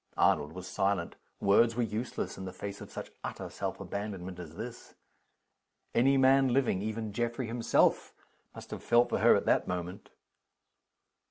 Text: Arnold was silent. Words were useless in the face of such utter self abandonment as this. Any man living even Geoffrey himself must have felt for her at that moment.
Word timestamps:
Arnold 0.17 0.53
was 0.53 0.65
silent. 0.67 1.15
Words 1.39 1.75
were 1.75 1.83
useless 1.83 2.35
in 2.35 2.45
the 2.45 2.51
face 2.51 2.81
of 2.81 2.89
such 2.89 3.11
utter 3.23 3.51
self 3.51 3.79
abandonment 3.79 4.39
as 4.39 4.55
this. 4.55 4.95
Any 5.93 6.17
man 6.17 6.47
living 6.51 6.81
even 6.81 7.13
Geoffrey 7.13 7.45
himself 7.45 8.11
must 8.55 8.71
have 8.71 8.81
felt 8.81 9.09
for 9.09 9.19
her 9.19 9.35
at 9.35 9.45
that 9.45 9.67
moment. 9.67 10.09